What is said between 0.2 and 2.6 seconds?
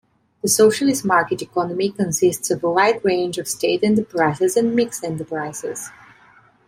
The socialist market economy consists